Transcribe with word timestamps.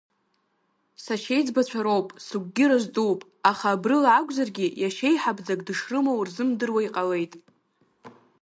Сашьеиҵбацәа 1.03 1.81
роуп, 1.85 2.07
сыгәгьы 2.25 2.65
рыздууп, 2.69 3.19
аха 3.49 3.67
абрыла 3.75 4.09
акәзаргьы, 4.19 4.67
иашьеиҳабӡак 4.81 5.59
дышрымоу 5.67 6.19
рзымдыруа 6.27 6.81
иҟалеит… 6.87 7.33